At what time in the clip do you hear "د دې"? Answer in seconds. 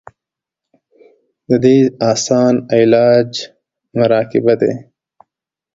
1.47-1.77